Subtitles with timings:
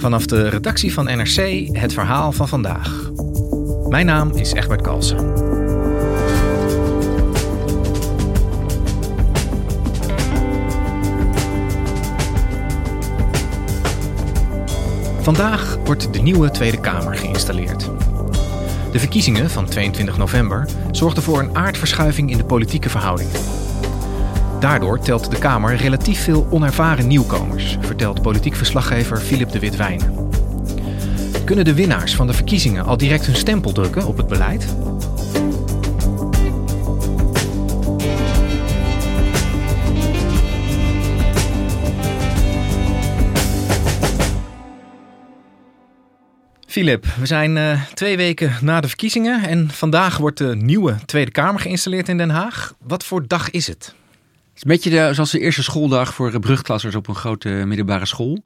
[0.00, 3.10] Vanaf de redactie van NRC het verhaal van vandaag.
[3.88, 5.18] Mijn naam is Egbert Kalsen.
[15.20, 17.90] Vandaag wordt de nieuwe Tweede Kamer geïnstalleerd.
[18.92, 23.40] De verkiezingen van 22 november zorgden voor een aardverschuiving in de politieke verhoudingen.
[24.60, 30.00] Daardoor telt de Kamer relatief veel onervaren nieuwkomers, vertelt politiek verslaggever Philip de Witwijn.
[31.44, 34.76] Kunnen de winnaars van de verkiezingen al direct hun stempel drukken op het beleid?
[46.66, 51.30] Philip, we zijn uh, twee weken na de verkiezingen en vandaag wordt de nieuwe Tweede
[51.30, 52.74] Kamer geïnstalleerd in Den Haag.
[52.78, 53.98] Wat voor dag is het?
[54.60, 58.06] Het is een beetje de, zoals de eerste schooldag voor brugklassers op een grote middelbare
[58.06, 58.44] school.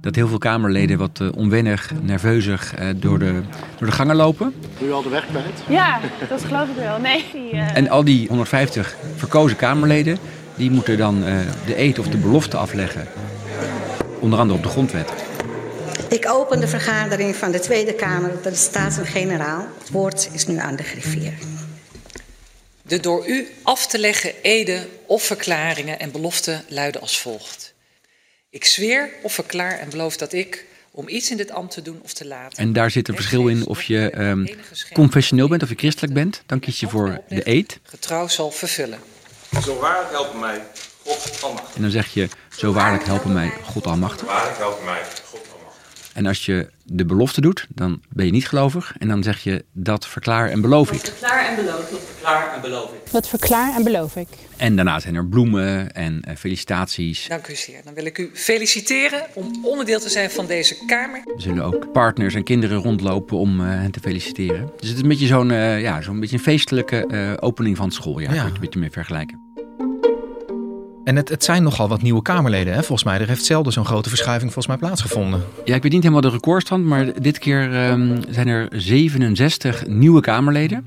[0.00, 3.42] Dat heel veel Kamerleden wat uh, onwennig, nerveuzig door, de,
[3.78, 4.54] door de gangen lopen.
[4.78, 5.62] Doe je al de weg kwijt?
[5.68, 7.00] Ja, dat geloof ik wel.
[7.00, 7.76] Nee, die, uh...
[7.76, 10.18] En al die 150 verkozen Kamerleden,
[10.54, 11.20] die moeten dan
[11.66, 13.06] de eet of de belofte afleggen.
[14.20, 15.12] Onder andere op de grondwet.
[16.08, 19.66] Ik open de vergadering van de Tweede Kamer de Staten-Generaal.
[19.78, 21.32] Het woord is nu aan de griffier.
[22.86, 27.74] De door u af te leggen eden of verklaringen en beloften luiden als volgt.
[28.50, 32.00] Ik zweer of verklaar en beloof dat ik, om iets in dit ambt te doen
[32.02, 32.58] of te laten.
[32.58, 34.48] En daar zit een verschil in of je um,
[34.92, 36.42] confessioneel bent of je christelijk bent.
[36.46, 37.78] Dan kies je voor de eed.
[37.82, 38.98] Getrouw zal vervullen.
[39.62, 40.62] Zo waarlijk helpen mij
[41.04, 41.74] God almachtig.
[41.74, 44.26] En dan zeg je, zo waarlijk helpen mij God almachtig.
[44.26, 45.23] Waarlijk helpen mij God
[46.14, 48.94] en als je de belofte doet, dan ben je niet gelovig.
[48.98, 51.00] En dan zeg je dat verklaar en beloof ik.
[51.00, 51.98] Dat verklaar en beloof ik.
[51.98, 53.12] Verklaar en beloof ik.
[53.12, 54.28] Dat verklaar en beloof ik.
[54.56, 57.26] En daarna zijn er bloemen en uh, felicitaties.
[57.28, 57.80] Dank u zeer.
[57.84, 61.18] Dan wil ik u feliciteren om onderdeel te zijn van deze Kamer.
[61.18, 64.70] Er zullen ook partners en kinderen rondlopen om uh, hen te feliciteren.
[64.78, 67.94] Dus het is een beetje zo'n uh, ja, zo'n beetje een feestelijke opening van het
[67.94, 68.34] schooljaar.
[68.34, 68.40] Ja.
[68.40, 69.53] Kun je een beetje mee vergelijken.
[71.04, 72.78] En het, het zijn nogal wat nieuwe Kamerleden, hè?
[72.78, 73.20] volgens mij.
[73.20, 75.44] Er heeft zelden zo'n grote verschuiving volgens mij plaatsgevonden.
[75.64, 80.20] Ja, ik weet niet helemaal de recordstand, maar dit keer um, zijn er 67 nieuwe
[80.20, 80.86] Kamerleden.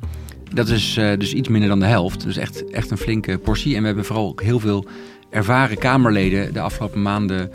[0.53, 2.23] Dat is uh, dus iets minder dan de helft.
[2.23, 3.75] Dus echt, echt een flinke portie.
[3.75, 4.85] En we hebben vooral ook heel veel
[5.29, 7.51] ervaren Kamerleden de afgelopen maanden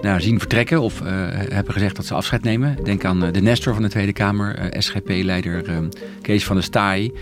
[0.00, 0.80] nou, zien vertrekken.
[0.80, 2.76] Of uh, hebben gezegd dat ze afscheid nemen.
[2.84, 5.88] Denk aan uh, de Nestor van de Tweede Kamer, SGP-leider ehm,
[6.22, 7.12] Kees van der Staaij.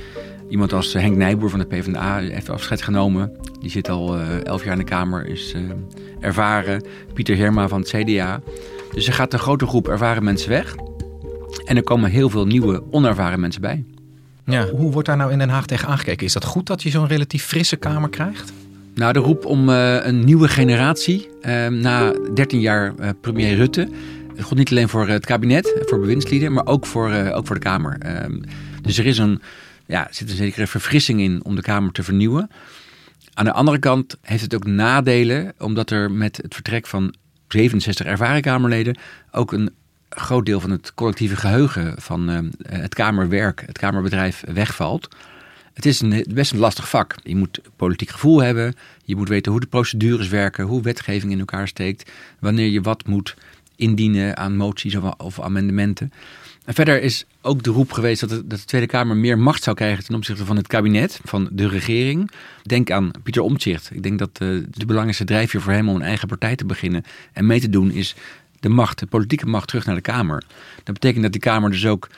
[0.49, 3.33] Iemand als Henk Nijboer van de PvdA heeft afscheid genomen.
[3.61, 5.63] Die zit al uh, elf jaar in de Kamer, is uh,
[6.21, 6.83] ervaren.
[7.15, 8.41] Pieter Herma van het CDA.
[8.93, 10.75] Dus er gaat een grote groep ervaren mensen weg.
[11.65, 13.85] En er komen heel veel nieuwe, onervaren mensen bij.
[14.45, 16.27] Ja, hoe wordt daar nou in Den Haag tegen aangekeken?
[16.27, 18.53] Is dat goed dat je zo'n relatief frisse Kamer krijgt?
[18.95, 21.29] Nou, de roep om uh, een nieuwe generatie
[21.71, 23.89] na 13 jaar premier Rutte.
[24.35, 27.63] Het gold niet alleen voor het kabinet, voor bewindslieden, maar ook voor, ook voor de
[27.63, 27.97] Kamer.
[27.99, 28.41] Ehm,
[28.83, 29.41] dus er is een
[29.87, 32.51] ja, zit een zekere verfrissing in om de Kamer te vernieuwen.
[33.35, 37.15] Aan de andere kant heeft het ook nadelen, omdat er met het vertrek van
[37.49, 38.99] 67 ervaren Kamerleden
[39.31, 39.71] ook een
[40.09, 42.39] groot deel van het collectieve geheugen van uh,
[42.69, 45.09] het Kamerwerk, het Kamerbedrijf wegvalt.
[45.75, 47.15] Het is een, best een lastig vak.
[47.23, 48.75] Je moet politiek gevoel hebben,
[49.05, 53.07] je moet weten hoe de procedures werken, hoe wetgeving in elkaar steekt, wanneer je wat
[53.07, 53.35] moet
[53.77, 56.13] indienen aan moties of, of amendementen.
[56.67, 59.63] En verder is ook de roep geweest dat de, dat de, Tweede Kamer meer macht
[59.63, 62.31] zou krijgen ten opzichte van het kabinet, van de regering.
[62.63, 63.91] Denk aan Pieter Omtzigt.
[63.93, 67.05] Ik denk dat uh, de belangrijkste drijfveer voor hem om een eigen partij te beginnen
[67.33, 68.15] en mee te doen is
[68.61, 70.45] de macht, de politieke macht terug naar de Kamer.
[70.85, 72.09] Dat betekent dat die Kamer dus ook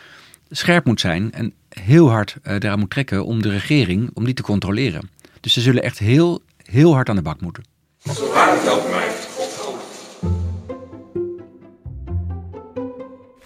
[0.50, 4.34] scherp moet zijn en heel hard uh, eraan moet trekken om de regering, om die
[4.34, 5.10] te controleren.
[5.40, 7.64] Dus ze zullen echt heel, heel hard aan de bak moeten.
[8.02, 9.07] Helpt mij.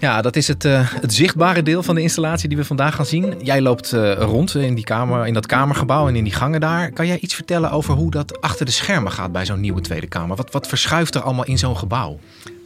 [0.02, 3.06] Ja, dat is het, uh, het zichtbare deel van de installatie die we vandaag gaan
[3.06, 3.34] zien.
[3.42, 6.90] Jij loopt uh, rond in, die kamer, in dat kamergebouw en in die gangen daar.
[6.90, 10.06] Kan jij iets vertellen over hoe dat achter de schermen gaat bij zo'n nieuwe Tweede
[10.06, 10.36] Kamer?
[10.36, 12.18] Wat, wat verschuift er allemaal in zo'n gebouw?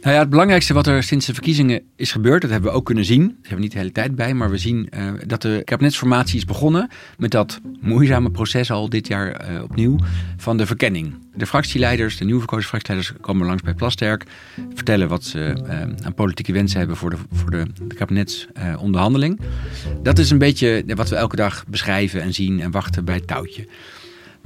[0.07, 2.85] Nou ja, het belangrijkste wat er sinds de verkiezingen is gebeurd, dat hebben we ook
[2.85, 3.21] kunnen zien.
[3.21, 6.37] Daar hebben we niet de hele tijd bij, maar we zien uh, dat de kabinetsformatie
[6.37, 9.97] is begonnen met dat moeizame proces al dit jaar uh, opnieuw
[10.37, 11.15] van de verkenning.
[11.35, 14.23] De fractieleiders, de nieuwe verkozen fractieleiders, komen langs bij Plasterk,
[14.73, 19.39] vertellen wat ze uh, aan politieke wensen hebben voor de, voor de, de kabinetsonderhandeling.
[20.03, 23.27] dat is een beetje wat we elke dag beschrijven en zien en wachten bij het
[23.27, 23.67] touwtje.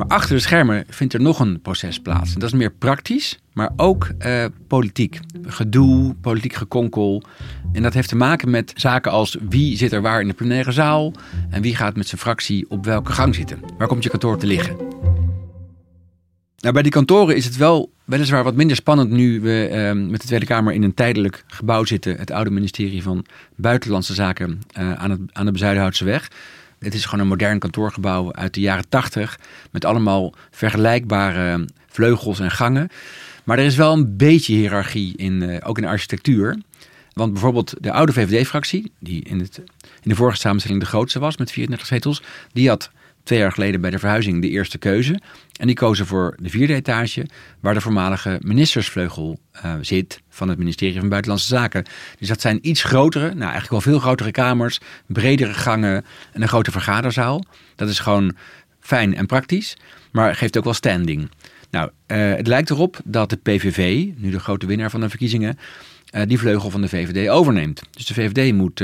[0.01, 2.33] Maar achter de schermen vindt er nog een proces plaats.
[2.33, 5.19] En dat is meer praktisch, maar ook uh, politiek.
[5.43, 7.23] Gedoe, politiek gekonkel.
[7.73, 10.71] En dat heeft te maken met zaken als wie zit er waar in de plenaire
[10.71, 11.13] zaal
[11.49, 13.59] en wie gaat met zijn fractie op welke gang zitten.
[13.77, 14.75] Waar komt je kantoor te liggen?
[16.57, 20.21] Nou, bij die kantoren is het wel weliswaar wat minder spannend nu we uh, met
[20.21, 22.17] de Tweede Kamer in een tijdelijk gebouw zitten.
[22.17, 23.25] Het oude ministerie van
[23.55, 26.27] Buitenlandse Zaken uh, aan, het, aan de Bezuidenhoutse weg.
[26.81, 29.39] Het is gewoon een modern kantoorgebouw uit de jaren tachtig.
[29.71, 32.89] Met allemaal vergelijkbare vleugels en gangen.
[33.43, 36.57] Maar er is wel een beetje hiërarchie, in, uh, ook in de architectuur.
[37.13, 39.57] Want bijvoorbeeld de oude VVD-fractie, die in, het,
[40.01, 42.21] in de vorige samenstelling de grootste was met 34 zetels,
[42.53, 42.91] die had
[43.23, 45.19] twee jaar geleden bij de verhuizing de eerste keuze.
[45.59, 47.25] En die kozen voor de vierde etage,
[47.59, 51.85] waar de voormalige ministersvleugel uh, zit van het ministerie van Buitenlandse Zaken.
[52.19, 56.47] Dus dat zijn iets grotere, nou eigenlijk wel veel grotere kamers, bredere gangen en een
[56.47, 57.43] grote vergaderzaal.
[57.75, 58.35] Dat is gewoon
[58.79, 59.77] fijn en praktisch,
[60.11, 61.29] maar geeft ook wel standing.
[61.69, 65.57] Nou, uh, het lijkt erop dat de PVV, nu de grote winnaar van de verkiezingen,
[66.15, 67.81] uh, die vleugel van de VVD overneemt.
[67.91, 68.83] Dus de VVD moet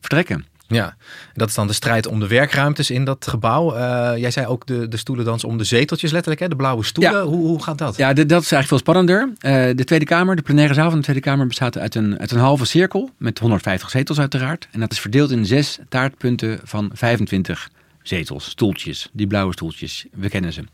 [0.00, 0.49] vertrekken.
[0.70, 0.96] Ja,
[1.34, 3.76] dat is dan de strijd om de werkruimtes in dat gebouw.
[3.76, 6.48] Uh, jij zei ook de, de stoelendans om de zeteltjes letterlijk, hè?
[6.48, 7.12] de blauwe stoelen.
[7.12, 7.24] Ja.
[7.24, 7.96] Hoe, hoe gaat dat?
[7.96, 9.28] Ja, de, dat is eigenlijk veel spannender.
[9.28, 12.30] Uh, de Tweede Kamer, de plenaire zaal van de Tweede Kamer bestaat uit een, uit
[12.30, 14.68] een halve cirkel met 150 zetels uiteraard.
[14.70, 17.70] En dat is verdeeld in zes taartpunten van 25
[18.02, 20.06] zetels, stoeltjes, die blauwe stoeltjes.
[20.12, 20.64] We kennen ze.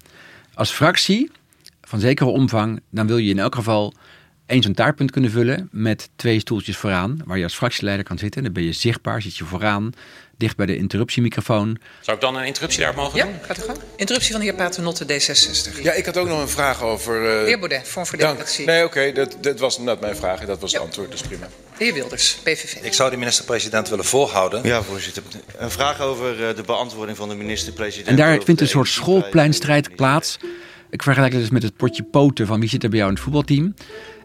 [0.54, 1.30] Als fractie
[1.82, 3.94] van zekere omvang, dan wil je in elk geval
[4.46, 8.42] eens een taartpunt kunnen vullen met twee stoeltjes vooraan, waar je als fractieleider kan zitten.
[8.42, 9.92] Dan ben je zichtbaar, zit je vooraan,
[10.36, 11.78] dicht bij de interruptiemicrofoon.
[12.00, 13.34] Zou ik dan een interruptie daar mogen ja, doen?
[13.42, 13.78] gaat u gang.
[13.96, 15.82] Interruptie van de heer Paternotte, D66.
[15.82, 17.22] Ja, ik had ook nog een vraag over...
[17.22, 18.66] Uh, heer Baudet, Vorm voor Democratie.
[18.66, 20.78] Nee, oké, okay, dat, dat was net mijn vraag en dat was ja.
[20.78, 21.48] het antwoord, dus prima.
[21.78, 22.74] De heer Wilders, PVV.
[22.82, 24.60] Ik zou de minister-president willen volhouden.
[24.64, 25.22] Ja, voorzitter.
[25.56, 28.08] Een vraag over uh, de beantwoording van de minister-president.
[28.08, 30.38] En daar vindt een soort schoolpleinstrijd plaats.
[30.90, 33.16] Ik vergelijk het dus met het potje poten van wie zit er bij jou in
[33.16, 33.74] het voetbalteam.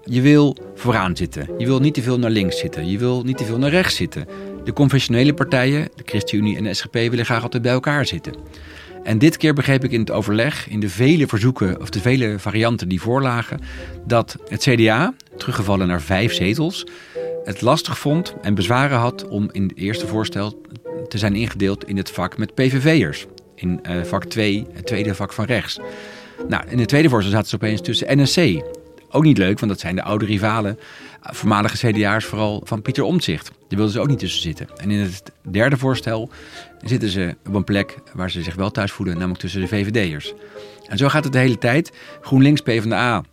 [0.03, 1.47] Je wil vooraan zitten.
[1.57, 2.89] Je wil niet te veel naar links zitten.
[2.89, 4.27] Je wil niet te veel naar rechts zitten.
[4.63, 8.33] De conventionele partijen, de ChristenUnie en de SGP, willen graag altijd bij elkaar zitten.
[9.03, 12.39] En dit keer begreep ik in het overleg, in de vele verzoeken of de vele
[12.39, 13.59] varianten die voorlagen,
[14.05, 16.85] dat het CDA, teruggevallen naar vijf zetels,
[17.43, 20.61] het lastig vond en bezwaren had om in het eerste voorstel
[21.07, 23.25] te zijn ingedeeld in het vak met PVV'ers.
[23.55, 25.79] In uh, vak 2, het tweede vak van rechts.
[26.47, 28.63] Nou, in het tweede voorstel zaten ze opeens tussen NSC,
[29.09, 30.79] ook niet leuk, want dat zijn de oude rivalen,
[31.21, 33.47] voormalige CDA's vooral van Pieter Omtzigt.
[33.47, 34.67] Daar wilden ze ook niet tussen zitten.
[34.77, 36.29] En in het derde voorstel
[36.81, 40.33] zitten ze op een plek waar ze zich wel thuis voelen, namelijk tussen de VVD'ers.
[40.87, 41.91] En zo gaat het de hele tijd.
[42.21, 43.23] GroenLinks, PvdA,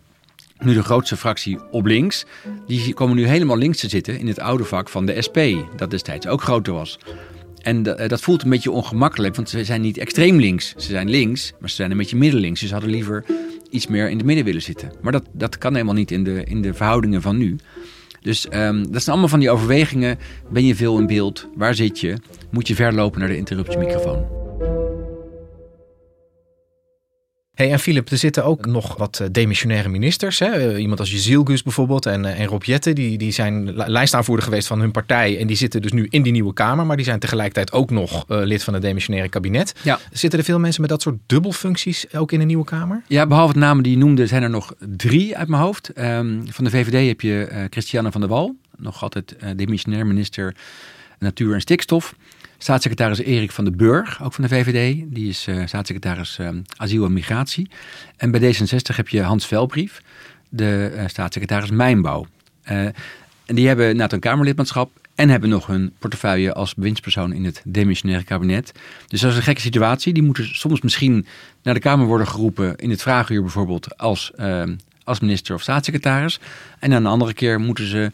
[0.58, 2.24] nu de grootste fractie op links,
[2.66, 5.38] die komen nu helemaal links te zitten in het oude vak van de SP,
[5.76, 6.98] dat destijds ook groter was.
[7.68, 10.74] En dat voelt een beetje ongemakkelijk, want ze zijn niet extreem links.
[10.76, 12.60] Ze zijn links, maar ze zijn een beetje middenlinks.
[12.60, 13.24] Ze hadden liever
[13.70, 14.92] iets meer in het midden willen zitten.
[15.02, 17.56] Maar dat, dat kan helemaal niet in de, in de verhoudingen van nu.
[18.20, 20.18] Dus um, dat zijn allemaal van die overwegingen.
[20.50, 21.48] Ben je veel in beeld?
[21.54, 22.16] Waar zit je?
[22.50, 24.37] Moet je ver lopen naar de interruptiemicrofoon?
[27.58, 30.38] Hey, en Philip, er zitten ook nog wat demissionaire ministers.
[30.38, 30.78] Hè?
[30.78, 32.92] Iemand als Jezielgus bijvoorbeeld en, en Rob Jette.
[32.92, 35.38] Die, die zijn lijstaanvoerder geweest van hun partij.
[35.38, 36.86] En die zitten dus nu in die nieuwe Kamer.
[36.86, 39.74] Maar die zijn tegelijkertijd ook nog uh, lid van het demissionaire kabinet.
[39.82, 39.98] Ja.
[40.12, 43.02] Zitten er veel mensen met dat soort dubbelfuncties ook in de nieuwe Kamer?
[43.06, 45.90] Ja, behalve de namen die je noemde zijn er nog drie uit mijn hoofd.
[45.98, 48.56] Um, van de VVD heb je uh, Christiane van der Wal.
[48.76, 50.54] Nog altijd uh, demissionair minister
[51.18, 52.14] Natuur en Stikstof.
[52.60, 55.04] Staatssecretaris Erik van den Burg, ook van de VVD.
[55.06, 57.70] Die is uh, staatssecretaris uh, asiel en migratie.
[58.16, 60.02] En bij D66 heb je Hans Velbrief,
[60.48, 62.26] de uh, staatssecretaris Mijnbouw.
[62.62, 62.94] en
[63.44, 68.24] die hebben inderdaad een Kamerlidmaatschap en hebben nog hun portefeuille als bewindspersoon in het demissionaire
[68.24, 68.72] kabinet.
[69.06, 70.12] Dus dat is een gekke situatie.
[70.12, 71.26] Die moeten soms misschien
[71.62, 74.32] naar de Kamer worden geroepen in het vraaguur bijvoorbeeld als,
[75.04, 76.40] als minister of staatssecretaris.
[76.78, 78.10] En aan een andere keer moeten ze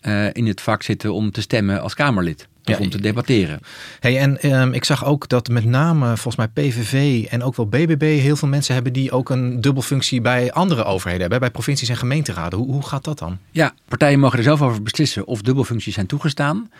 [0.00, 2.48] eh, in het vak zitten om te stemmen als Kamerlid.
[2.64, 3.60] Of Ja, om te debatteren.
[4.00, 7.66] Hey, en ehm, ik zag ook dat met name volgens mij PVV en ook wel
[7.66, 11.88] BBB heel veel mensen hebben die ook een dubbelfunctie bij andere overheden hebben, bij provincies
[11.88, 12.58] en gemeenteraden.
[12.58, 13.38] Hoe, hoe gaat dat dan?
[13.50, 16.70] Ja, partijen mogen er zelf over beslissen of dubbelfuncties zijn toegestaan.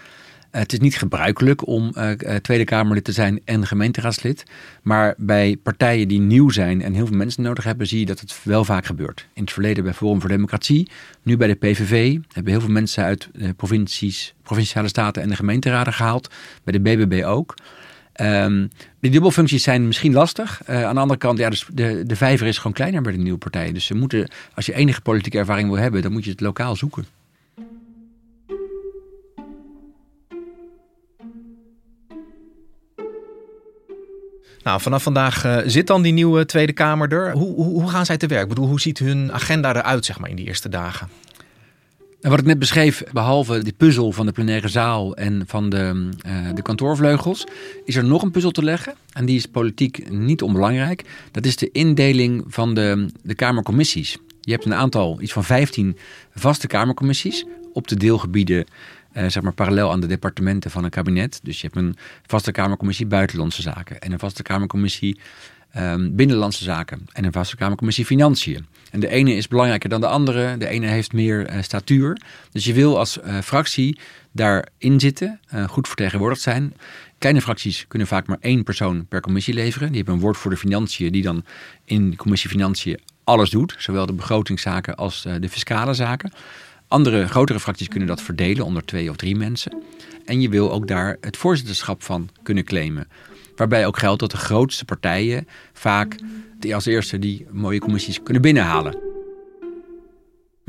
[0.50, 4.44] Het is niet gebruikelijk om eh, eh, Tweede Kamerlid te zijn en gemeenteraadslid.
[4.82, 8.20] Maar bij partijen die nieuw zijn en heel veel mensen nodig hebben, zie je dat
[8.20, 9.26] het wel vaak gebeurt.
[9.32, 10.90] In het verleden bij Forum voor Democratie,
[11.22, 15.92] nu bij de PVV hebben heel veel mensen uit provincies, provinciale staten en de gemeenteraden
[15.92, 16.30] gehaald.
[16.64, 17.54] Bij de BBB ook.
[18.18, 18.66] Ehm,
[19.00, 20.62] die dubbelfuncties zijn misschien lastig.
[20.64, 23.18] Eh, aan de andere kant, ja, dus de, de vijver is gewoon kleiner bij de
[23.18, 23.74] nieuwe partijen.
[23.74, 26.76] Dus ze moeten, als je enige politieke ervaring wil hebben, dan moet je het lokaal
[26.76, 27.06] zoeken.
[34.68, 37.32] Nou, vanaf vandaag eh, zit dan die nieuwe Tweede Kamer er.
[37.32, 38.42] Hoe, hoe, hoe gaan zij te werk?
[38.42, 41.08] Ik bedoel, hoe ziet hun agenda eruit, zeg maar, in die eerste dagen?
[42.20, 46.08] En wat ik net beschreef, behalve die puzzel van de plenaire zaal en van de,
[46.20, 47.46] eh, de kantoorvleugels,
[47.84, 48.94] is er nog een puzzel te leggen.
[49.12, 51.04] En die is politiek niet onbelangrijk.
[51.30, 54.18] Dat is de indeling van de, de Kamercommissies.
[54.40, 55.96] Je hebt een aantal, iets van 15
[56.34, 58.66] vaste Kamercommissies op de deelgebieden,
[59.26, 61.40] zeg maar parallel aan de departementen van een kabinet.
[61.42, 61.96] Dus je hebt een
[62.26, 65.20] vaste Kamercommissie Buitenlandse Zaken en een vaste Kamercommissie
[65.70, 68.66] ehm, Binnenlandse Zaken en een vaste Kamercommissie Financiën.
[68.90, 70.56] En de ene is belangrijker dan de andere.
[70.56, 72.20] De ene heeft meer eh, statuur.
[72.52, 73.98] Dus je wil als eh, fractie
[74.32, 76.74] daarin zitten, eh, goed vertegenwoordigd zijn.
[77.18, 79.88] Kleine fracties kunnen vaak maar één persoon per commissie leveren.
[79.88, 81.44] Die hebben een woordvoerder financiën die dan
[81.84, 83.74] in de commissie financiën alles doet.
[83.78, 86.32] Zowel de begrotingszaken als eh, de fiscale zaken.
[86.88, 89.82] Andere grotere fracties kunnen dat verdelen onder twee of drie mensen.
[90.24, 93.08] En je wil ook daar het voorzitterschap van kunnen claimen.
[93.56, 96.16] Waarbij ook geldt dat de grootste partijen vaak
[96.72, 99.07] als eerste die mooie commissies kunnen binnenhalen.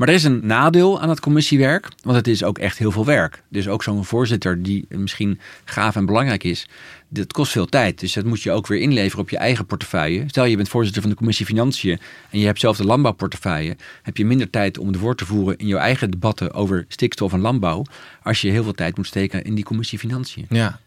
[0.00, 3.04] Maar er is een nadeel aan het commissiewerk, want het is ook echt heel veel
[3.04, 3.42] werk.
[3.48, 6.68] Dus ook zo'n voorzitter die misschien gaaf en belangrijk is,
[7.08, 8.00] dat kost veel tijd.
[8.00, 10.24] Dus dat moet je ook weer inleveren op je eigen portefeuille.
[10.26, 11.98] Stel je bent voorzitter van de commissie Financiën
[12.30, 15.58] en je hebt zelf de landbouwportefeuille, heb je minder tijd om het woord te voeren
[15.58, 17.84] in jouw eigen debatten over stikstof en landbouw,
[18.22, 20.46] als je heel veel tijd moet steken in die commissie Financiën.
[20.48, 20.80] Ja.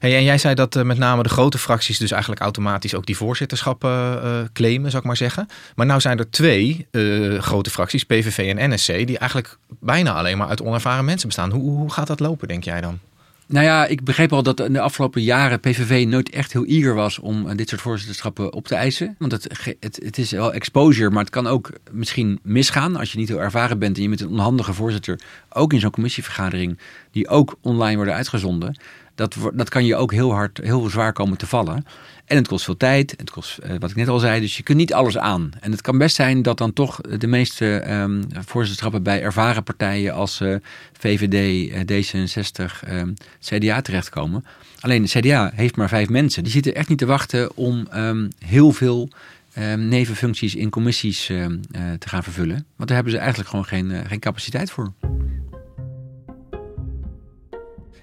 [0.00, 3.16] En jij zei dat eh, met name de grote fracties dus eigenlijk automatisch ook die
[3.16, 5.48] voorzitterschappen eh, claimen, zou ik maar zeggen.
[5.74, 10.38] Maar nou zijn er twee eh, grote fracties, PVV en NSC, die eigenlijk bijna alleen
[10.38, 11.50] maar uit onervaren mensen bestaan.
[11.50, 12.98] Hoe, hoe gaat dat lopen, denk jij dan?
[13.46, 16.94] Nou ja, ik begreep al dat in de afgelopen jaren PVV nooit echt heel eager
[16.94, 19.14] was om eh, dit soort voorzitterschappen op te eisen.
[19.18, 19.48] Want het,
[19.80, 23.40] het, het is wel exposure, maar het kan ook misschien misgaan als je niet heel
[23.40, 26.78] ervaren bent en je met een onhandige voorzitter, ook in zo'n commissievergadering,
[27.10, 28.76] die ook online worden uitgezonden.
[29.14, 31.84] Dat, dat kan je ook heel hard, heel zwaar komen te vallen.
[32.24, 34.62] En het kost veel tijd, het kost, eh, wat ik net al zei, dus je
[34.62, 35.50] kunt niet alles aan.
[35.60, 40.14] En het kan best zijn dat dan toch de meeste ehm voorzitterschappen bij ervaren partijen
[40.14, 40.54] als eh,
[40.98, 44.44] VVD, eh, D66, ehm, CDA terechtkomen.
[44.80, 46.42] Alleen de CDA heeft maar vijf mensen.
[46.42, 49.08] Die zitten echt niet te wachten om ehm, heel veel
[49.76, 51.26] nevenfuncties in commissies
[51.98, 52.66] te gaan vervullen.
[52.76, 54.92] Want daar hebben ze eigenlijk gewoon geen, geen capaciteit voor.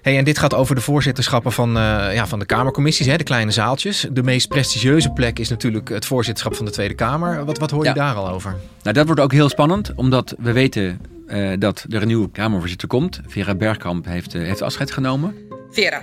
[0.02, 3.24] Hey, en dit gaat over de voorzitterschappen van, eh, ja, van de Kamercommissies, hè, de
[3.24, 4.06] kleine zaaltjes.
[4.12, 7.44] De meest prestigieuze plek is natuurlijk het voorzitterschap van de Tweede Kamer.
[7.44, 7.94] Wat, wat hoor je Ja.
[7.94, 8.56] daar al over?
[8.82, 12.88] Nou, dat wordt ook heel spannend, omdat we weten eh, dat er een nieuwe Kamervoorzitter
[12.88, 13.20] komt.
[13.26, 15.34] Vera Bergkamp heeft, eh, heeft afscheid genomen.
[15.70, 16.02] Vera,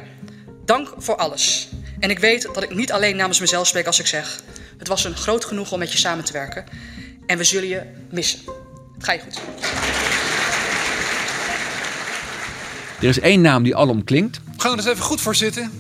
[0.65, 1.69] dank voor alles.
[1.99, 4.41] En ik weet dat ik niet alleen namens mezelf spreek als ik zeg...
[4.77, 6.63] het was een groot genoeg om met je samen te werken.
[7.25, 8.39] En we zullen je missen.
[8.95, 9.41] Het gaat je goed.
[13.01, 14.41] Er is één naam die alom klinkt.
[14.57, 15.71] Gaan we er eens even goed voor zitten?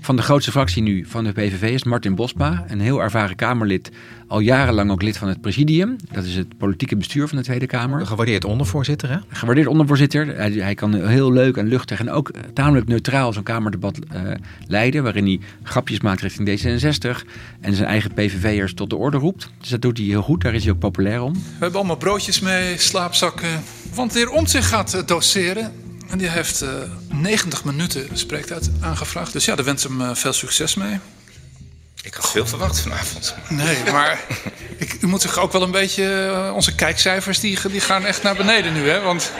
[0.00, 2.64] Van de grootste fractie nu van de PVV is Martin Bosma.
[2.68, 3.90] Een heel ervaren Kamerlid.
[4.26, 5.96] Al jarenlang ook lid van het presidium.
[6.12, 8.00] Dat is het politieke bestuur van de Tweede Kamer.
[8.00, 9.16] Een gewaardeerd ondervoorzitter, hè?
[9.28, 10.36] Gewaardeerd ondervoorzitter.
[10.36, 14.22] Hij, hij kan heel leuk en luchtig en ook tamelijk neutraal zo'n Kamerdebat eh,
[14.66, 15.02] leiden.
[15.02, 17.26] Waarin hij grapjes maakt richting D66.
[17.60, 19.50] En zijn eigen PVV'ers tot de orde roept.
[19.60, 20.40] Dus dat doet hij heel goed.
[20.40, 21.32] Daar is hij ook populair om.
[21.32, 23.62] We hebben allemaal broodjes mee, slaapzakken.
[23.94, 25.81] Want de heer Omtzigt gaat doseren.
[26.12, 26.68] En die heeft eh
[27.08, 29.32] 90 minuten spreektijd aangevraagd.
[29.32, 30.98] Dus ja, daar wens hem eh, veel succes mee.
[32.02, 33.34] Ik had veel verwacht vanavond.
[33.48, 34.20] Nee, maar
[34.76, 36.04] ik, u moet zich ook wel een beetje...
[36.46, 39.00] eh, onze kijkcijfers die, die gaan echt naar beneden nu, hè?
[39.00, 39.32] Want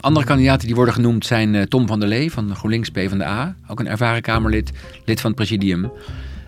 [0.00, 3.54] Andere kandidaten die worden genoemd zijn eh, Tom van der Lee van GroenLinks PvdA.
[3.68, 4.70] Ook een ervaren Kamerlid,
[5.04, 5.92] lid van het presidium.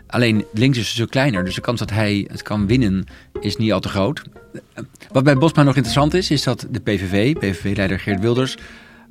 [0.06, 3.06] Alleen links is een stuk kleiner, dus de kans dat hij het kan winnen
[3.40, 4.22] is niet al te groot.
[4.74, 8.56] Eh, Wat bij Bosma nog interessant is, is dat de PVV, PVV-leider Geert Wilders,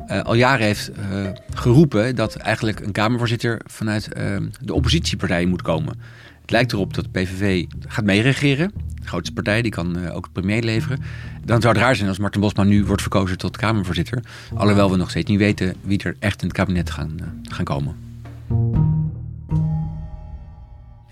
[0.08, 5.62] eh, al jaren heeft eh, geroepen dat eigenlijk een Kamervoorzitter vanuit eh, de oppositiepartijen moet
[5.62, 6.00] komen.
[6.42, 8.72] Het lijkt erop dat de PVV gaat meeregeren.
[9.02, 11.00] De grootste partij, die kan ook het premier leveren.
[11.46, 14.24] Dan zou het raar zijn als Martin Bosma nu wordt verkozen tot Kamervoorzitter.
[14.54, 17.96] Alhoewel we nog steeds niet weten wie er echt in het kabinet gaan, gaan komen.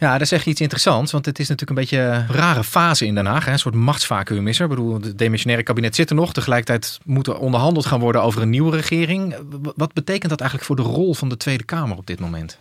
[0.04, 3.06] Ja, daar zeg je iets interessants, want het is natuurlijk een beetje een rare fase
[3.06, 3.46] in Den Haag.
[3.46, 3.52] Hè?
[3.52, 4.64] Een soort machtsvacuum is er.
[4.64, 6.34] Ik bedoel, het demissionaire kabinet zit er nog.
[6.34, 9.36] Tegelijkertijd moet er onderhandeld gaan worden over een nieuwe regering.
[9.76, 12.58] Wat betekent dat eigenlijk voor de rol van de Tweede Kamer op dit moment?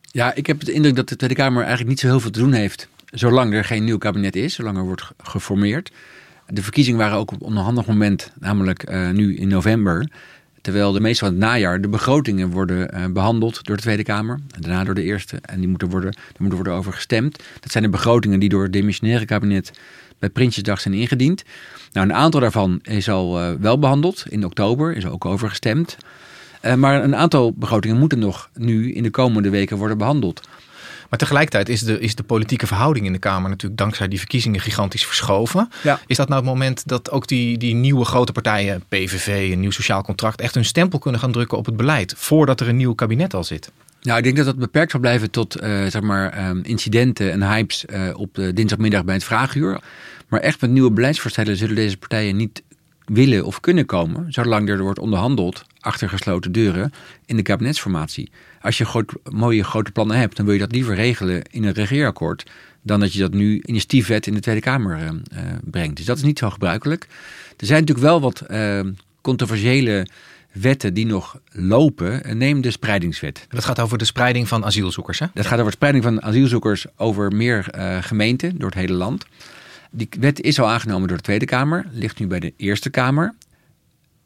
[0.00, 2.38] Ja, ik heb de indruk dat de Tweede Kamer eigenlijk niet zo heel veel te
[2.38, 2.88] doen heeft.
[3.10, 5.92] Zolang er geen nieuw kabinet is, zolang er wordt geformeerd.
[6.46, 10.10] De verkiezingen waren ook op een onderhandig moment, namelijk uh, nu in november.
[10.60, 14.38] Terwijl de meeste van het najaar de begrotingen worden uh, behandeld door de Tweede Kamer.
[14.50, 15.38] En daarna door de Eerste.
[15.42, 17.42] En die moeten worden, daar moet worden over gestemd.
[17.60, 19.72] Dat zijn de begrotingen die door het demissionaire kabinet
[20.18, 21.44] bij Prinsjesdag zijn ingediend.
[21.92, 24.24] Nou, een aantal daarvan is al uh, wel behandeld.
[24.28, 25.96] In oktober is er ook over gestemd.
[26.62, 30.48] Uh, maar een aantal begrotingen moeten nog nu in de komende weken worden behandeld.
[31.08, 34.60] Maar tegelijkertijd is de, is de politieke verhouding in de Kamer natuurlijk dankzij die verkiezingen
[34.60, 35.70] gigantisch verschoven.
[35.82, 36.00] Ja.
[36.06, 39.70] Is dat nou het moment dat ook die, die nieuwe grote partijen, PVV, een nieuw
[39.70, 42.94] sociaal contract, echt hun stempel kunnen gaan drukken op het beleid voordat er een nieuw
[42.94, 43.70] kabinet al zit?
[44.02, 47.42] Nou, ik denk dat dat beperkt zal blijven tot uh, zeg maar, um, incidenten en
[47.42, 49.80] hypes uh, op de dinsdagmiddag bij het vraaguur.
[50.28, 52.62] Maar echt met nieuwe beleidsvoorstellen zullen deze partijen niet
[53.04, 56.92] willen of kunnen komen, zolang er wordt onderhandeld achter gesloten deuren
[57.26, 58.30] in de kabinetsformatie.
[58.60, 61.72] Als je groot, mooie grote plannen hebt, dan wil je dat liever regelen in een
[61.72, 62.50] regeerakkoord
[62.82, 65.10] dan dat je dat nu in een stiefwet in de Tweede Kamer uh,
[65.64, 65.96] brengt.
[65.96, 67.06] Dus dat is niet zo gebruikelijk.
[67.56, 68.80] Er zijn natuurlijk wel wat uh,
[69.20, 70.06] controversiële
[70.52, 72.38] wetten die nog lopen.
[72.38, 73.46] Neem de spreidingswet.
[73.48, 75.26] Dat gaat over de spreiding van asielzoekers, hè?
[75.34, 77.66] Dat gaat over de spreiding van asielzoekers over meer
[78.00, 79.26] gemeenten door het hele land.
[79.90, 83.34] Die wet is al aangenomen door de Tweede Kamer, ligt nu bij de Eerste Kamer.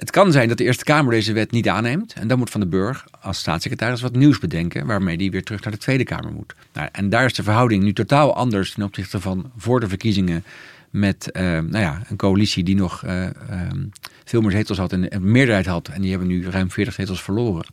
[0.02, 2.12] Het kan zijn dat de Eerste Kamer deze wet niet aanneemt.
[2.12, 4.87] En dan moet Van den Burg als staatssecretaris wat nieuws bedenken.
[4.87, 6.54] waarmee die weer terug naar de Tweede Kamer moet.
[6.73, 10.44] Nou, en daar is de verhouding nu totaal anders ten opzichte van voor de verkiezingen.
[10.90, 13.25] met uh, nou ja, een coalitie die nog uh,
[13.71, 13.92] um,
[14.25, 15.88] veel meer zetels had en een meerderheid had.
[15.88, 17.66] En die hebben nu ruim 40 zetels verloren.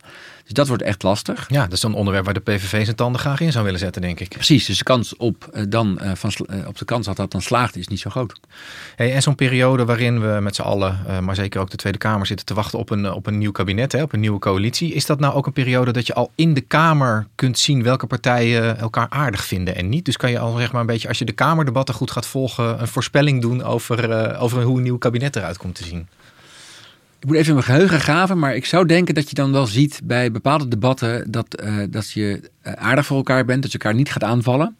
[0.44, 1.46] Dus dat wordt echt lastig.
[1.48, 4.02] Ja, dat is een onderwerp waar de PVV zijn tanden graag in zou willen zetten,
[4.02, 4.28] denk ik.
[4.28, 7.30] Precies, dus de kans op, uh, dan, uh, van, uh, op de kans dat dat
[7.30, 8.40] dan slaagt is niet zo groot.
[8.96, 12.26] Hey, en zo'n periode waarin we met z'n allen, maar zeker ook de Tweede Kamer,
[12.26, 14.92] zitten te wachten op een, op een nieuw kabinet, hè, op een nieuwe coalitie.
[14.92, 18.06] Is dat nou ook een periode dat je al in de Kamer kunt zien welke
[18.06, 20.04] partijen elkaar aardig vinden en niet?
[20.04, 22.80] Dus kan je al zeg maar een beetje, als je de Kamerdebatten goed gaat volgen,
[22.80, 26.08] een voorspelling doen over, over hoe een nieuw kabinet eruit komt te zien?
[27.20, 30.00] Ik moet even mijn geheugen graven, maar ik zou denken dat je dan wel ziet
[30.04, 34.10] bij bepaalde debatten dat, uh, dat je aardig voor elkaar bent, dat je elkaar niet
[34.12, 34.76] gaat aanvallen.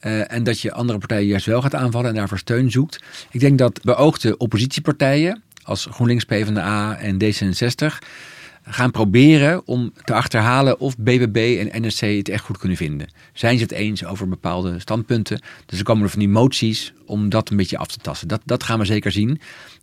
[0.00, 3.00] Uh, en dat je andere partijen juist wel gaat aanvallen en daarvoor steun zoekt.
[3.30, 7.98] Ik denk dat beoogde oppositiepartijen als GroenLinks, PvdA en D66
[8.68, 13.08] gaan proberen om te achterhalen of BBB en NSC het echt goed kunnen vinden.
[13.32, 15.40] Zijn ze het eens over bepaalde standpunten?
[15.66, 18.28] Dus er komen er van die moties om dat een beetje af te tasten.
[18.28, 19.40] Dat, dat gaan we zeker zien.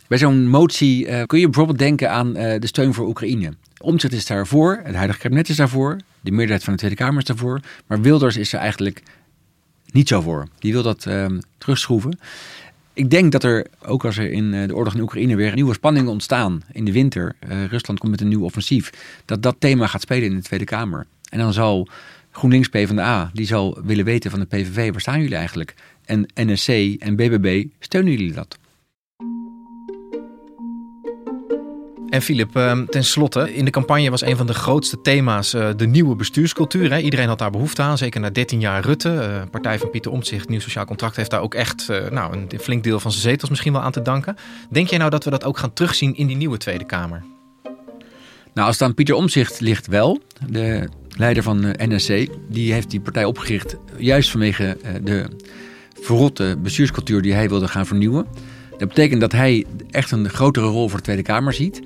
[0.07, 3.53] Bij zo'n motie uh, kun je bijvoorbeeld denken aan uh, de steun voor Oekraïne.
[3.77, 7.27] Omtzigt is daarvoor, het huidige kabinet is daarvoor, de meerderheid van de Tweede Kamer is
[7.27, 7.59] daarvoor.
[7.87, 9.03] Maar Wilders is er eigenlijk
[9.91, 10.47] niet zo voor.
[10.59, 11.25] Die wil dat uh,
[11.57, 12.19] terugschroeven.
[12.95, 16.11] Ik denk dat er, ook als er in de oorlog in Oekraïne weer nieuwe spanningen
[16.11, 18.89] ontstaan in de winter, uh, Rusland komt met een nieuw offensief,
[19.25, 21.05] dat dat thema gaat spelen in de Tweede Kamer.
[21.29, 21.87] En dan zal
[22.31, 25.75] GroenLinks PvdA, die zal willen weten van de PVV, waar staan jullie eigenlijk?
[26.05, 26.67] En NSC
[26.99, 28.57] en BBB, steunen jullie dat?
[32.13, 32.51] En Filip,
[32.89, 36.99] ten slotte, in de campagne was een van de grootste thema's de nieuwe bestuurscultuur.
[36.99, 39.09] Iedereen had daar behoefte aan, zeker na 13 jaar Rutte.
[39.09, 42.59] Uh, partij van Pieter Omtzigt, Nieuw Sociaal Contract, heeft daar ook echt uh, nou, een
[42.59, 44.35] flink deel van zijn zetels misschien wel aan te danken.
[44.69, 47.23] Denk jij nou dat we dat ook gaan terugzien in die nieuwe Tweede Kamer?
[48.53, 53.01] Nou, als het aan Pieter Omtzigt ligt wel, de leider van NSC, die heeft die
[53.01, 55.27] partij opgericht juist vanwege de
[56.01, 58.25] verrotte bestuurscultuur die hij wilde gaan vernieuwen.
[58.83, 61.81] Dat betekent dat hij echt een grotere rol voor de Tweede Kamer ziet.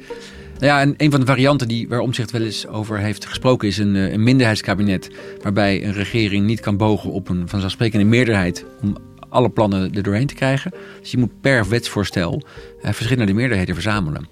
[0.53, 3.67] Nou ja, en een van de varianten die, waar Omtzigt wel eens over heeft gesproken
[3.67, 5.09] is een, een minderheidskabinet.
[5.41, 8.97] Waarbij een regering niet kan bogen op een vanzelfsprekende meerderheid om
[9.29, 10.71] alle plannen er doorheen te krijgen.
[10.99, 12.41] Dus je moet per wetsvoorstel
[12.81, 14.27] eh, verschillende meerderheden verzamelen.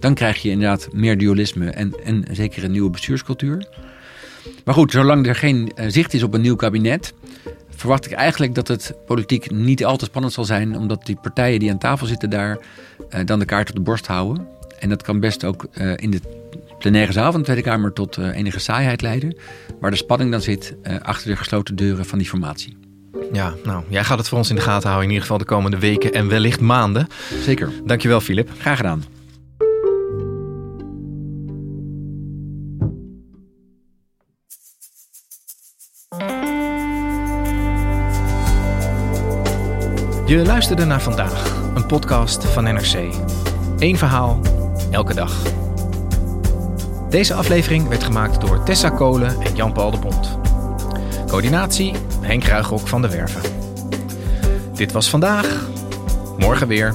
[0.00, 3.68] Dan krijg je inderdaad meer dualisme en, en zeker een nieuwe bestuurscultuur.
[4.64, 7.14] Maar goed, zolang er geen uh, zicht is op een nieuw kabinet,
[7.78, 11.58] verwacht ik eigenlijk dat het politiek niet al te spannend zal zijn, omdat die partijen
[11.58, 12.58] die aan tafel zitten daar
[13.10, 14.46] uh, dan de kaart op de borst houden.
[14.78, 16.20] En dat kan best ook uh, in de
[16.78, 19.36] plenaire zaal van de Tweede Kamer tot uh, enige saaiheid leiden,
[19.80, 22.76] waar de spanning dan zit achter de gesloten deuren van die formatie.
[23.32, 25.44] Ja, nou, jij gaat het voor ons in de gaten houden, in ieder geval de
[25.54, 27.06] komende weken en wellicht maanden.
[27.42, 27.72] Zeker.
[27.84, 28.50] Dankjewel, Filip.
[28.58, 29.17] Graag gedaan.
[40.28, 43.14] Je luisterde naar vandaag, een podcast van NRC.
[43.78, 44.40] Eén verhaal,
[44.90, 45.42] elke dag.
[47.10, 50.38] Deze aflevering werd gemaakt door Tessa Kolen en Jan-Paul de Bond.
[51.26, 53.40] Coördinatie Henk Ruigrok van de Werven.
[54.74, 55.68] Dit was vandaag,
[56.38, 56.94] morgen weer.